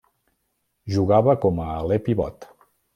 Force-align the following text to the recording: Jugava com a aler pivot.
Jugava 0.95 1.37
com 1.47 1.63
a 1.67 1.69
aler 1.77 2.01
pivot. 2.11 2.53